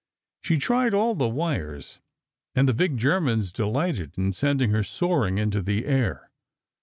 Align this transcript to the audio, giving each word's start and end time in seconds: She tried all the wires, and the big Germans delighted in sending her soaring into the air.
She 0.41 0.57
tried 0.57 0.95
all 0.95 1.13
the 1.13 1.29
wires, 1.29 1.99
and 2.55 2.67
the 2.67 2.73
big 2.73 2.97
Germans 2.97 3.53
delighted 3.53 4.17
in 4.17 4.33
sending 4.33 4.71
her 4.71 4.81
soaring 4.83 5.37
into 5.37 5.61
the 5.61 5.85
air. 5.85 6.31